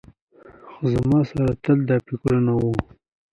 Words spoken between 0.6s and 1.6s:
خو زما سره